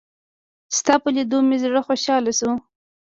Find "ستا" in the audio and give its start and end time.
0.77-0.93